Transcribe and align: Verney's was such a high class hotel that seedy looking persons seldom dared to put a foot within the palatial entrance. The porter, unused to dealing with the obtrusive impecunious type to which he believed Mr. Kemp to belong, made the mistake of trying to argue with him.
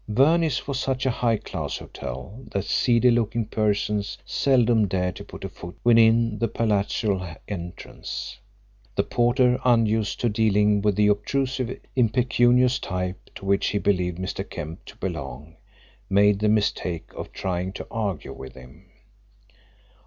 Verney's 0.07 0.67
was 0.67 0.79
such 0.79 1.05
a 1.05 1.11
high 1.11 1.37
class 1.37 1.77
hotel 1.77 2.43
that 2.49 2.65
seedy 2.65 3.11
looking 3.11 3.45
persons 3.45 4.17
seldom 4.25 4.87
dared 4.87 5.15
to 5.15 5.23
put 5.23 5.43
a 5.43 5.47
foot 5.47 5.77
within 5.83 6.39
the 6.39 6.47
palatial 6.47 7.23
entrance. 7.47 8.39
The 8.95 9.03
porter, 9.03 9.59
unused 9.63 10.19
to 10.21 10.29
dealing 10.29 10.81
with 10.81 10.95
the 10.95 11.05
obtrusive 11.05 11.79
impecunious 11.95 12.79
type 12.79 13.29
to 13.35 13.45
which 13.45 13.67
he 13.67 13.77
believed 13.77 14.17
Mr. 14.17 14.43
Kemp 14.49 14.85
to 14.85 14.95
belong, 14.97 15.57
made 16.09 16.39
the 16.39 16.49
mistake 16.49 17.11
of 17.15 17.31
trying 17.31 17.71
to 17.73 17.85
argue 17.91 18.33
with 18.33 18.55
him. 18.55 18.87